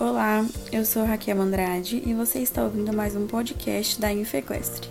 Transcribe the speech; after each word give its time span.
Olá, 0.00 0.46
eu 0.70 0.84
sou 0.84 1.04
Raquel 1.04 1.40
Andrade 1.40 2.00
e 2.06 2.14
você 2.14 2.38
está 2.38 2.62
ouvindo 2.62 2.92
mais 2.92 3.16
um 3.16 3.26
podcast 3.26 4.00
da 4.00 4.12
Infequestre. 4.12 4.88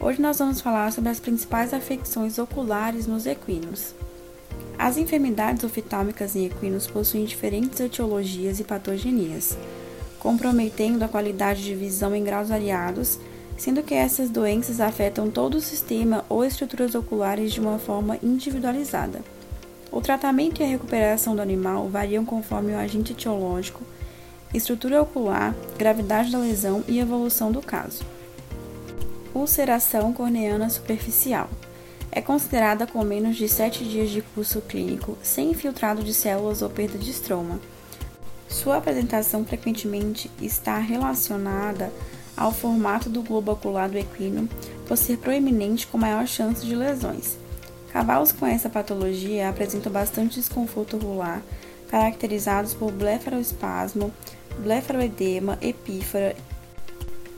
Hoje 0.00 0.20
nós 0.20 0.36
vamos 0.36 0.60
falar 0.60 0.90
sobre 0.90 1.10
as 1.10 1.20
principais 1.20 1.72
afecções 1.72 2.36
oculares 2.36 3.06
nos 3.06 3.24
equinos. 3.24 3.94
As 4.76 4.96
enfermidades 4.96 5.62
oftálmicas 5.62 6.34
em 6.34 6.46
equinos 6.46 6.88
possuem 6.88 7.24
diferentes 7.24 7.78
etiologias 7.78 8.58
e 8.58 8.64
patogenias, 8.64 9.56
comprometendo 10.18 11.04
a 11.04 11.08
qualidade 11.08 11.62
de 11.62 11.76
visão 11.76 12.16
em 12.16 12.24
graus 12.24 12.48
variados, 12.48 13.20
sendo 13.56 13.80
que 13.80 13.94
essas 13.94 14.28
doenças 14.28 14.80
afetam 14.80 15.30
todo 15.30 15.54
o 15.54 15.60
sistema 15.60 16.24
ou 16.28 16.44
estruturas 16.44 16.96
oculares 16.96 17.52
de 17.52 17.60
uma 17.60 17.78
forma 17.78 18.18
individualizada. 18.20 19.22
O 19.94 20.00
tratamento 20.00 20.60
e 20.60 20.64
a 20.64 20.66
recuperação 20.66 21.36
do 21.36 21.40
animal 21.40 21.88
variam 21.88 22.24
conforme 22.24 22.72
o 22.72 22.76
agente 22.76 23.12
etiológico, 23.12 23.80
estrutura 24.52 25.00
ocular, 25.00 25.54
gravidade 25.78 26.32
da 26.32 26.38
lesão 26.38 26.82
e 26.88 26.98
evolução 26.98 27.52
do 27.52 27.62
caso. 27.62 28.02
Ulceração 29.32 30.12
corneana 30.12 30.68
superficial 30.68 31.48
é 32.10 32.20
considerada 32.20 32.88
com 32.88 33.04
menos 33.04 33.36
de 33.36 33.48
7 33.48 33.84
dias 33.84 34.10
de 34.10 34.20
curso 34.20 34.60
clínico, 34.62 35.16
sem 35.22 35.52
infiltrado 35.52 36.02
de 36.02 36.12
células 36.12 36.60
ou 36.60 36.68
perda 36.68 36.98
de 36.98 37.12
estroma. 37.12 37.60
Sua 38.48 38.78
apresentação 38.78 39.44
frequentemente 39.44 40.28
está 40.42 40.76
relacionada 40.76 41.92
ao 42.36 42.50
formato 42.50 43.08
do 43.08 43.22
globo 43.22 43.52
ocular 43.52 43.88
do 43.88 43.96
equino, 43.96 44.48
por 44.88 44.96
ser 44.96 45.18
proeminente 45.18 45.86
com 45.86 45.96
maior 45.96 46.26
chance 46.26 46.66
de 46.66 46.74
lesões. 46.74 47.43
Cavalos 47.94 48.32
com 48.32 48.44
essa 48.44 48.68
patologia 48.68 49.48
apresentam 49.48 49.92
bastante 49.92 50.40
desconforto 50.40 50.96
ocular, 50.96 51.40
caracterizados 51.88 52.74
por 52.74 52.90
blefaroespasmo, 52.90 54.12
blefaroedema, 54.58 55.56
epífora 55.62 56.34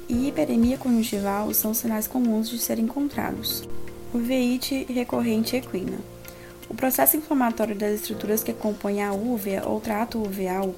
e 0.08 0.28
hiperemia 0.28 0.78
conjuntival 0.78 1.52
são 1.52 1.74
sinais 1.74 2.06
comuns 2.06 2.48
de 2.48 2.58
serem 2.58 2.86
encontrados. 2.86 3.68
Uveíte 4.14 4.86
recorrente 4.90 5.56
equina. 5.56 5.98
O 6.70 6.74
processo 6.74 7.18
inflamatório 7.18 7.76
das 7.76 7.92
estruturas 7.92 8.42
que 8.42 8.54
compõem 8.54 9.02
a 9.02 9.12
úvea 9.12 9.62
ou 9.68 9.78
trato 9.78 10.22
uveal, 10.22 10.74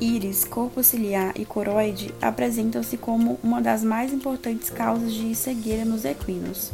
íris, 0.00 0.44
corpo 0.44 0.82
ciliar 0.82 1.32
e 1.36 1.44
coroide 1.44 2.12
apresentam-se 2.20 2.96
como 2.96 3.38
uma 3.44 3.62
das 3.62 3.84
mais 3.84 4.12
importantes 4.12 4.70
causas 4.70 5.14
de 5.14 5.36
cegueira 5.36 5.84
nos 5.84 6.04
equinos. 6.04 6.72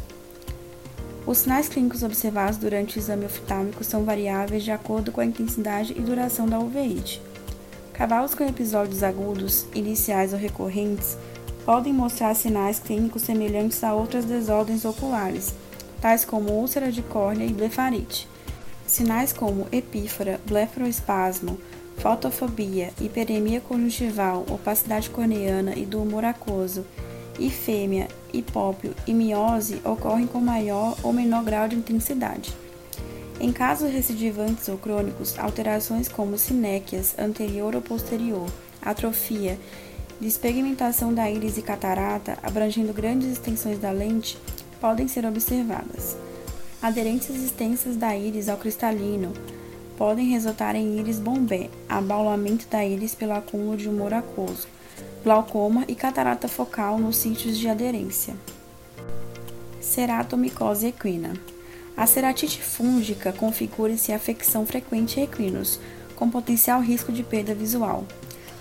Os 1.25 1.39
sinais 1.39 1.69
clínicos 1.69 2.01
observados 2.01 2.57
durante 2.57 2.97
o 2.97 2.99
exame 2.99 3.25
oftálmico 3.25 3.83
são 3.83 4.03
variáveis 4.03 4.63
de 4.63 4.71
acordo 4.71 5.11
com 5.11 5.21
a 5.21 5.25
intensidade 5.25 5.93
e 5.95 6.01
duração 6.01 6.47
da 6.47 6.59
uveíte. 6.59 7.21
Cavalos 7.93 8.33
com 8.33 8.43
episódios 8.43 9.03
agudos, 9.03 9.67
iniciais 9.75 10.33
ou 10.33 10.39
recorrentes 10.39 11.15
podem 11.63 11.93
mostrar 11.93 12.33
sinais 12.33 12.79
clínicos 12.79 13.21
semelhantes 13.21 13.83
a 13.83 13.93
outras 13.93 14.25
desordens 14.25 14.83
oculares, 14.83 15.53
tais 16.01 16.25
como 16.25 16.51
úlcera 16.53 16.91
de 16.91 17.03
córnea 17.03 17.45
e 17.45 17.53
blefarite. 17.53 18.27
Sinais 18.87 19.31
como 19.31 19.67
epífora, 19.71 20.41
blefaroespasmo, 20.47 21.59
fotofobia, 21.97 22.89
hiperemia 22.99 23.61
conjuntival, 23.61 24.43
opacidade 24.49 25.11
corneana 25.11 25.75
e 25.75 25.85
do 25.85 26.01
humor 26.01 26.25
aquoso, 26.25 26.83
ifêmia, 27.39 28.07
hipópio 28.33 28.93
e 29.07 29.13
miose 29.13 29.81
ocorrem 29.83 30.27
com 30.27 30.39
maior 30.39 30.97
ou 31.03 31.13
menor 31.13 31.43
grau 31.43 31.67
de 31.67 31.75
intensidade. 31.75 32.53
Em 33.39 33.51
casos 33.51 33.91
recidivantes 33.91 34.67
ou 34.67 34.77
crônicos, 34.77 35.37
alterações 35.39 36.07
como 36.07 36.37
sinéquias 36.37 37.17
anterior 37.17 37.75
ou 37.75 37.81
posterior, 37.81 38.45
atrofia, 38.81 39.57
despigmentação 40.19 41.11
da 41.13 41.29
íris 41.29 41.57
e 41.57 41.61
catarata, 41.63 42.37
abrangendo 42.43 42.93
grandes 42.93 43.31
extensões 43.31 43.79
da 43.79 43.89
lente, 43.89 44.37
podem 44.79 45.07
ser 45.07 45.25
observadas. 45.25 46.15
Aderências 46.81 47.37
extensas 47.37 47.95
da 47.95 48.15
íris 48.15 48.47
ao 48.47 48.57
cristalino 48.57 49.33
podem 49.97 50.29
resultar 50.29 50.75
em 50.75 50.99
íris 50.99 51.19
bombé, 51.19 51.69
abaulamento 51.89 52.67
da 52.67 52.85
íris 52.85 53.15
pelo 53.15 53.33
acúmulo 53.33 53.77
de 53.77 53.89
humor 53.89 54.13
aquoso, 54.13 54.67
glaucoma 55.23 55.85
e 55.87 55.93
catarata 55.93 56.47
focal 56.47 56.97
nos 56.97 57.17
sítios 57.17 57.57
de 57.57 57.67
aderência. 57.67 58.33
Ceratomicose 59.79 60.87
equina. 60.87 61.33
A 61.95 62.07
ceratite 62.07 62.61
fúngica 62.61 63.31
configura-se 63.31 64.11
afecção 64.11 64.65
frequente 64.65 65.19
em 65.19 65.23
equinos, 65.23 65.79
com 66.15 66.29
potencial 66.29 66.81
risco 66.81 67.11
de 67.11 67.23
perda 67.23 67.53
visual. 67.53 68.05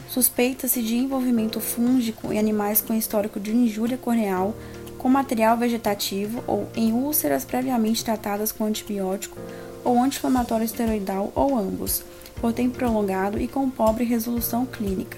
Suspeita-se 0.08 0.82
de 0.82 0.96
envolvimento 0.96 1.60
fúngico 1.60 2.32
em 2.32 2.38
animais 2.38 2.80
com 2.80 2.92
histórico 2.92 3.38
de 3.38 3.54
injúria 3.54 3.96
corneal 3.96 4.54
com 4.98 5.08
material 5.08 5.56
vegetativo 5.56 6.44
ou 6.46 6.68
em 6.76 6.92
úlceras 6.92 7.44
previamente 7.44 8.04
tratadas 8.04 8.52
com 8.52 8.64
antibiótico 8.64 9.38
ou 9.82 9.98
anti-inflamatório 9.98 10.64
esteroidal 10.64 11.32
ou 11.34 11.58
ambos, 11.58 12.02
por 12.38 12.52
tempo 12.52 12.76
prolongado 12.76 13.40
e 13.40 13.48
com 13.48 13.70
pobre 13.70 14.04
resolução 14.04 14.66
clínica. 14.66 15.16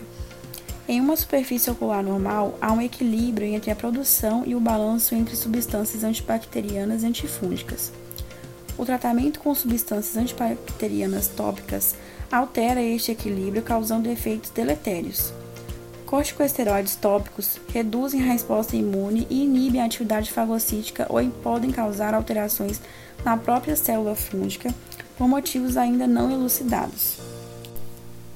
Em 0.88 1.00
uma 1.00 1.16
superfície 1.16 1.70
ocular 1.70 2.02
normal, 2.02 2.58
há 2.60 2.72
um 2.72 2.80
equilíbrio 2.80 3.46
entre 3.46 3.70
a 3.70 3.76
produção 3.76 4.42
e 4.44 4.54
o 4.54 4.60
balanço 4.60 5.14
entre 5.14 5.36
substâncias 5.36 6.02
antibacterianas 6.02 7.02
e 7.02 7.06
antifúngicas. 7.06 7.92
O 8.76 8.84
tratamento 8.84 9.38
com 9.38 9.54
substâncias 9.54 10.16
antibacterianas 10.16 11.28
tópicas 11.28 11.94
altera 12.30 12.82
este 12.82 13.12
equilíbrio, 13.12 13.62
causando 13.62 14.10
efeitos 14.10 14.50
deletérios. 14.50 15.32
Corticosteroides 16.04 16.96
tópicos 16.96 17.60
reduzem 17.72 18.20
a 18.20 18.32
resposta 18.32 18.76
imune 18.76 19.26
e 19.30 19.44
inibem 19.44 19.80
a 19.80 19.84
atividade 19.84 20.32
fagocítica 20.32 21.06
ou 21.08 21.24
podem 21.42 21.70
causar 21.70 22.12
alterações 22.12 22.80
na 23.24 23.36
própria 23.36 23.76
célula 23.76 24.16
fúngica 24.16 24.74
por 25.16 25.28
motivos 25.28 25.76
ainda 25.76 26.06
não 26.08 26.30
elucidados. 26.30 27.18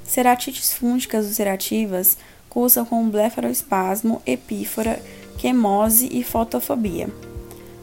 Ceratites 0.05 0.73
fúngicas 0.73 1.27
ulcerativas 1.27 2.17
cursam 2.57 2.87
com 2.87 3.07
blefaroespasmo, 3.11 4.23
epífora, 4.25 4.99
quemose 5.37 6.09
e 6.11 6.25
fotofobia. 6.25 7.07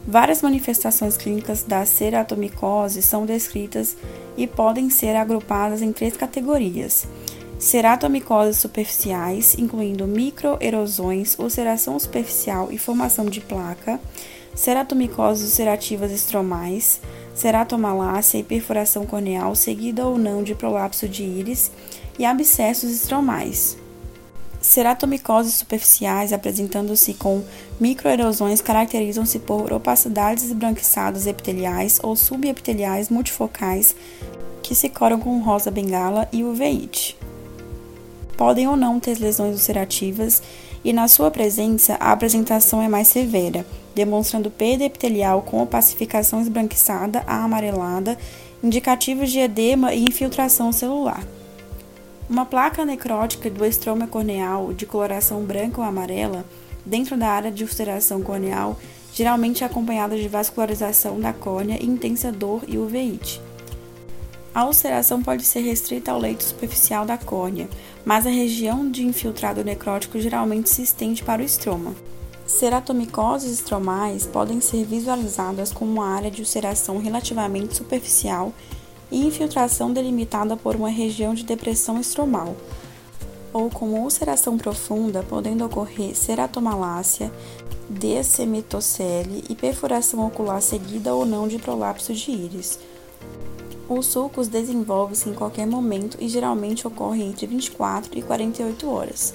Várias 0.04 0.42
manifestações 0.42 1.16
clínicas 1.16 1.62
da 1.62 1.86
ceratomicose 1.86 3.00
são 3.00 3.24
descritas 3.24 3.96
e 4.36 4.48
podem 4.48 4.90
ser 4.90 5.14
agrupadas 5.14 5.80
em 5.80 5.92
três 5.92 6.16
categorias: 6.16 7.06
ceratomicoses 7.56 8.58
superficiais, 8.58 9.54
incluindo 9.56 10.08
microerosões, 10.08 11.38
ulceração 11.38 11.96
superficial 11.96 12.66
e 12.72 12.76
formação 12.76 13.26
de 13.26 13.40
placa, 13.40 14.00
ceratomicoses 14.56 15.44
ulcerativas 15.44 16.10
estromais, 16.10 17.00
ceratomalácia 17.32 18.38
e 18.38 18.42
perfuração 18.42 19.06
corneal, 19.06 19.54
seguida 19.54 20.04
ou 20.04 20.18
não 20.18 20.42
de 20.42 20.52
prolapso 20.52 21.08
de 21.08 21.22
íris 21.22 21.70
e 22.18 22.24
abscessos 22.24 22.90
estromais. 22.90 23.83
Ceratomicoses 24.64 25.52
superficiais 25.52 26.32
apresentando-se 26.32 27.12
com 27.12 27.44
microerosões 27.78 28.62
caracterizam-se 28.62 29.38
por 29.40 29.70
opacidades 29.70 30.44
esbranquiçadas 30.44 31.26
epiteliais 31.26 32.00
ou 32.02 32.16
subepiteliais 32.16 33.10
multifocais 33.10 33.94
que 34.62 34.74
se 34.74 34.88
coram 34.88 35.20
com 35.20 35.38
rosa 35.40 35.70
bengala 35.70 36.26
e 36.32 36.42
uveíte. 36.42 37.14
Podem 38.38 38.66
ou 38.66 38.74
não 38.74 38.98
ter 38.98 39.18
lesões 39.18 39.52
ulcerativas 39.52 40.42
e, 40.82 40.94
na 40.94 41.08
sua 41.08 41.30
presença, 41.30 41.98
a 42.00 42.10
apresentação 42.10 42.80
é 42.80 42.88
mais 42.88 43.08
severa, 43.08 43.66
demonstrando 43.94 44.50
perda 44.50 44.84
epitelial 44.84 45.42
com 45.42 45.62
opacificação 45.62 46.40
esbranquiçada 46.40 47.22
a 47.26 47.44
amarelada, 47.44 48.16
indicativos 48.62 49.30
de 49.30 49.40
edema 49.40 49.92
e 49.92 50.06
infiltração 50.06 50.72
celular. 50.72 51.22
Uma 52.28 52.46
placa 52.46 52.86
necrótica 52.86 53.50
do 53.50 53.66
estroma 53.66 54.06
corneal 54.06 54.72
de 54.72 54.86
coloração 54.86 55.42
branca 55.42 55.82
ou 55.82 55.86
amarela 55.86 56.42
dentro 56.84 57.18
da 57.18 57.28
área 57.28 57.52
de 57.52 57.62
ulceração 57.62 58.22
corneal, 58.22 58.78
geralmente 59.12 59.62
acompanhada 59.62 60.16
de 60.16 60.26
vascularização 60.26 61.20
da 61.20 61.34
córnea 61.34 61.78
e 61.78 61.86
intensa 61.86 62.32
dor 62.32 62.62
e 62.66 62.78
uveíte. 62.78 63.42
A 64.54 64.64
ulceração 64.64 65.22
pode 65.22 65.44
ser 65.44 65.60
restrita 65.60 66.12
ao 66.12 66.18
leito 66.18 66.44
superficial 66.44 67.04
da 67.04 67.18
córnea, 67.18 67.68
mas 68.06 68.26
a 68.26 68.30
região 68.30 68.90
de 68.90 69.04
infiltrado 69.04 69.62
necrótico 69.62 70.18
geralmente 70.18 70.70
se 70.70 70.80
estende 70.80 71.22
para 71.22 71.42
o 71.42 71.44
estroma. 71.44 71.94
Ceratomicoses 72.46 73.52
estromais 73.52 74.26
podem 74.26 74.62
ser 74.62 74.84
visualizadas 74.84 75.72
como 75.72 75.92
uma 75.92 76.08
área 76.08 76.30
de 76.30 76.40
ulceração 76.40 76.98
relativamente 76.98 77.76
superficial 77.76 78.52
e 79.10 79.26
infiltração 79.26 79.92
delimitada 79.92 80.56
por 80.56 80.76
uma 80.76 80.88
região 80.88 81.34
de 81.34 81.44
depressão 81.44 82.00
estromal, 82.00 82.56
ou 83.52 83.70
como 83.70 84.02
ulceração 84.02 84.58
profunda, 84.58 85.22
podendo 85.22 85.64
ocorrer 85.64 86.14
ceratomalácia, 86.14 87.32
descemitocele 87.88 89.44
e 89.48 89.54
perfuração 89.54 90.26
ocular 90.26 90.60
seguida 90.60 91.14
ou 91.14 91.24
não 91.24 91.46
de 91.46 91.58
prolapso 91.58 92.12
de 92.12 92.30
íris. 92.30 92.78
O 93.88 94.00
sulcus 94.02 94.48
desenvolve-se 94.48 95.28
em 95.28 95.34
qualquer 95.34 95.66
momento 95.66 96.16
e 96.18 96.28
geralmente 96.28 96.86
ocorre 96.86 97.22
entre 97.22 97.46
24 97.46 98.18
e 98.18 98.22
48 98.22 98.90
horas. 98.90 99.34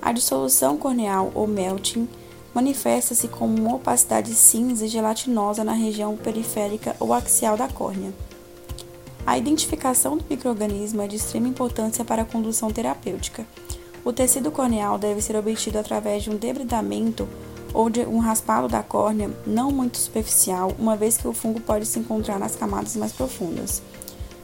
A 0.00 0.12
dissolução 0.12 0.76
corneal 0.76 1.32
ou 1.34 1.46
melting 1.46 2.08
manifesta-se 2.54 3.28
como 3.28 3.56
uma 3.58 3.76
opacidade 3.76 4.34
cinza 4.34 4.86
e 4.86 4.88
gelatinosa 4.88 5.64
na 5.64 5.72
região 5.72 6.16
periférica 6.16 6.94
ou 7.00 7.12
axial 7.12 7.56
da 7.56 7.68
córnea. 7.68 8.12
A 9.24 9.38
identificação 9.38 10.16
do 10.16 10.24
microorganismo 10.28 11.00
é 11.00 11.06
de 11.06 11.14
extrema 11.14 11.46
importância 11.46 12.04
para 12.04 12.22
a 12.22 12.24
condução 12.24 12.70
terapêutica. 12.70 13.46
O 14.04 14.12
tecido 14.12 14.50
corneal 14.50 14.98
deve 14.98 15.22
ser 15.22 15.36
obtido 15.36 15.78
através 15.78 16.24
de 16.24 16.30
um 16.30 16.36
debridamento 16.36 17.28
ou 17.72 17.88
de 17.88 18.00
um 18.00 18.18
raspado 18.18 18.66
da 18.66 18.82
córnea 18.82 19.30
não 19.46 19.70
muito 19.70 19.96
superficial, 19.96 20.72
uma 20.76 20.96
vez 20.96 21.16
que 21.16 21.28
o 21.28 21.32
fungo 21.32 21.60
pode 21.60 21.86
se 21.86 22.00
encontrar 22.00 22.38
nas 22.38 22.56
camadas 22.56 22.96
mais 22.96 23.12
profundas. 23.12 23.80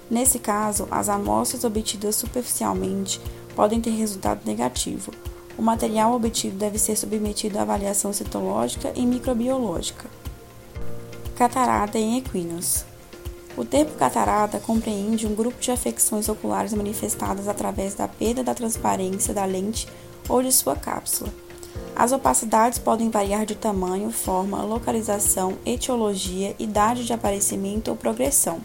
Nesse 0.09 0.39
caso, 0.39 0.87
as 0.91 1.09
amostras 1.09 1.65
obtidas 1.65 2.15
superficialmente 2.15 3.21
podem 3.57 3.81
ter 3.81 3.91
resultado 3.91 4.47
negativo. 4.47 5.11
O 5.59 5.63
material 5.63 6.15
obtido 6.15 6.57
deve 6.57 6.79
ser 6.79 6.95
submetido 6.95 7.59
à 7.59 7.63
avaliação 7.63 8.13
citológica 8.13 8.93
e 8.95 9.05
microbiológica. 9.05 10.09
Catarata 11.35 11.99
em 11.99 12.17
equinos. 12.17 12.85
O 13.59 13.65
termo 13.65 13.91
catarata 13.97 14.61
compreende 14.61 15.27
um 15.27 15.35
grupo 15.35 15.61
de 15.61 15.73
afecções 15.73 16.29
oculares 16.29 16.73
manifestadas 16.73 17.49
através 17.49 17.93
da 17.93 18.07
perda 18.07 18.45
da 18.45 18.55
transparência 18.55 19.35
da 19.35 19.45
lente 19.45 19.89
ou 20.29 20.41
de 20.41 20.53
sua 20.53 20.77
cápsula. 20.77 21.29
As 21.97 22.13
opacidades 22.13 22.79
podem 22.79 23.11
variar 23.11 23.45
de 23.45 23.57
tamanho, 23.57 24.13
forma, 24.13 24.63
localização, 24.63 25.59
etiologia, 25.67 26.55
idade 26.57 27.05
de 27.05 27.13
aparecimento 27.13 27.89
ou 27.89 27.97
progressão. 27.97 28.61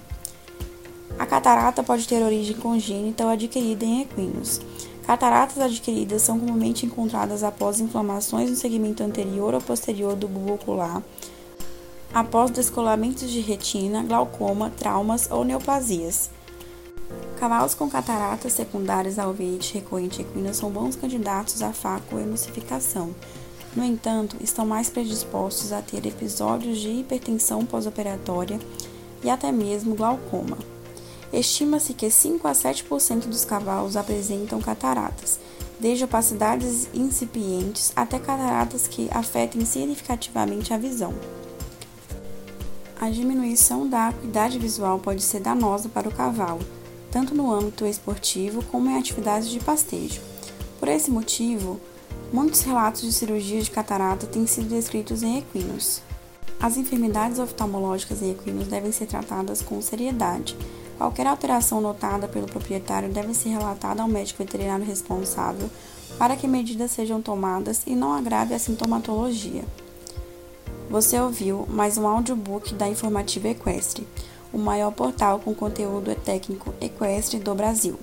A 1.18 1.25
catarata 1.25 1.81
pode 1.81 2.07
ter 2.07 2.22
origem 2.22 2.56
congênita 2.56 3.24
ou 3.24 3.31
adquirida 3.31 3.84
em 3.84 4.01
equinos. 4.01 4.62
Cataratas 5.07 5.57
adquiridas 5.57 6.22
são 6.22 6.40
comumente 6.40 6.86
encontradas 6.86 7.44
após 7.44 7.80
inflamações 7.80 8.51
no 8.51 8.56
segmento 8.56 9.01
anterior 9.01 9.56
ou 9.56 9.62
posterior 9.62 10.16
do 10.16 10.28
bulbo 10.28 10.54
ocular, 10.54 11.01
após 12.13 12.51
descolamentos 12.51 13.30
de 13.30 13.39
retina, 13.39 14.04
glaucoma, 14.04 14.69
traumas 14.69 15.30
ou 15.31 15.44
neoplasias. 15.44 16.30
Cavalos 17.39 17.74
com 17.74 17.89
cataratas 17.89 18.54
secundárias 18.54 19.18
ao 19.18 19.33
veite 19.33 19.74
recorrente 19.74 20.21
equina 20.21 20.54
são 20.54 20.69
bons 20.69 20.95
candidatos 20.95 21.62
a 21.62 21.74
facoemulsificação. 21.74 23.13
No 23.75 23.83
entanto, 23.83 24.38
estão 24.39 24.65
mais 24.65 24.89
predispostos 24.89 25.74
a 25.74 25.81
ter 25.81 26.06
episódios 26.06 26.77
de 26.77 26.89
hipertensão 26.89 27.65
pós-operatória 27.65 28.59
e 29.24 29.30
até 29.30 29.51
mesmo 29.51 29.95
glaucoma. 29.95 30.57
Estima-se 31.33 31.95
que 31.95 32.12
5 32.12 32.48
a 32.48 32.51
7% 32.51 33.25
dos 33.25 33.44
cavalos 33.44 33.98
apresentam 33.98 34.62
cataratas, 34.62 35.39
desde 35.80 36.04
opacidades 36.04 36.88
incipientes 36.94 37.92
até 37.95 38.19
cataratas 38.19 38.88
que 38.88 39.09
afetem 39.12 39.66
significativamente 39.66 40.71
a 40.71 40.77
visão. 40.77 41.12
A 43.03 43.09
diminuição 43.09 43.85
da 43.85 44.07
acuidade 44.07 44.57
visual 44.57 44.97
pode 44.97 45.21
ser 45.21 45.41
danosa 45.41 45.89
para 45.89 46.07
o 46.07 46.11
cavalo, 46.13 46.61
tanto 47.11 47.35
no 47.35 47.53
âmbito 47.53 47.85
esportivo 47.85 48.63
como 48.71 48.89
em 48.89 48.97
atividades 48.97 49.50
de 49.50 49.59
pastejo. 49.59 50.21
Por 50.79 50.88
esse 50.88 51.11
motivo, 51.11 51.81
muitos 52.31 52.61
relatos 52.61 53.01
de 53.01 53.11
cirurgia 53.11 53.61
de 53.61 53.69
catarata 53.69 54.25
têm 54.25 54.47
sido 54.47 54.69
descritos 54.69 55.21
em 55.21 55.38
equinos. 55.38 56.01
As 56.61 56.77
enfermidades 56.77 57.39
oftalmológicas 57.39 58.21
em 58.21 58.31
equinos 58.31 58.69
devem 58.69 58.94
ser 58.94 59.07
tratadas 59.07 59.61
com 59.61 59.81
seriedade. 59.81 60.56
Qualquer 60.97 61.27
alteração 61.27 61.81
notada 61.81 62.25
pelo 62.29 62.47
proprietário 62.47 63.09
deve 63.09 63.33
ser 63.33 63.49
relatada 63.49 64.01
ao 64.01 64.07
médico 64.07 64.41
veterinário 64.41 64.85
responsável 64.85 65.69
para 66.17 66.38
que 66.38 66.47
medidas 66.47 66.91
sejam 66.91 67.21
tomadas 67.21 67.81
e 67.85 67.95
não 67.95 68.13
agrave 68.13 68.53
a 68.53 68.59
sintomatologia. 68.59 69.65
Você 70.89 71.19
ouviu 71.19 71.65
mais 71.69 71.97
um 71.97 72.07
audiobook 72.07 72.74
da 72.75 72.88
Informativa 72.88 73.50
Equestre 73.50 74.07
o 74.53 74.57
maior 74.59 74.91
portal 74.91 75.39
com 75.39 75.56
conteúdo 75.56 76.13
técnico 76.15 76.74
equestre 76.80 77.39
do 77.39 77.56
Brasil. 77.56 77.97